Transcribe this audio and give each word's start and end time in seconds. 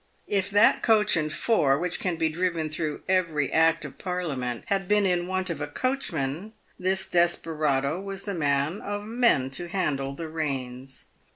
If 0.25 0.49
that 0.49 0.81
coach 0.81 1.15
and 1.15 1.31
four 1.31 1.77
which 1.77 1.99
can 1.99 2.15
be 2.15 2.27
driven 2.27 2.71
through 2.71 3.03
every 3.07 3.53
act 3.53 3.85
of 3.85 3.99
Parlia 3.99 4.35
ment 4.35 4.63
had 4.65 4.87
been 4.87 5.05
in 5.05 5.27
want 5.27 5.51
of 5.51 5.61
a 5.61 5.67
coachman, 5.67 6.53
this 6.79 7.05
desperado 7.05 8.01
was 8.01 8.23
the 8.23 8.33
man 8.33 8.81
of 8.81 9.05
men 9.05 9.51
to 9.51 9.67
handle 9.67 10.15
the 10.15 10.27
reins. 10.27 11.05